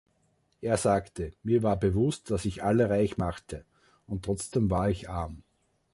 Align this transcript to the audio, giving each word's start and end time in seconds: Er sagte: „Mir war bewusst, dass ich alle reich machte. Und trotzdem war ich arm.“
Er 0.61 0.77
sagte: 0.77 1.29
„Mir 1.43 1.61
war 1.61 1.77
bewusst, 1.79 2.31
dass 2.31 2.45
ich 2.45 2.63
alle 2.63 2.89
reich 2.89 3.17
machte. 3.17 3.65
Und 4.07 4.25
trotzdem 4.25 4.71
war 4.71 4.89
ich 4.89 5.09
arm.“ 5.11 5.43